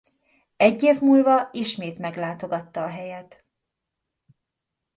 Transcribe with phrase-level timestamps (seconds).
[0.57, 3.45] Egy év múlva ismét meglátogatta a helyet.